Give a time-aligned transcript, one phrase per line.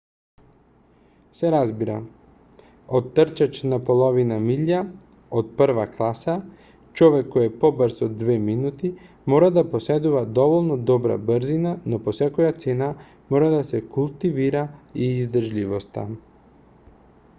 [1.39, 1.95] се разбира
[2.99, 4.77] од трчач на половина милја
[5.41, 6.35] од прва класа
[7.01, 8.91] човек кој е побрз од две минути
[9.33, 12.87] мора да поседува доволно добра брзина но по секоја цена
[13.35, 14.65] мора да се култивира
[15.09, 16.07] и издржливоста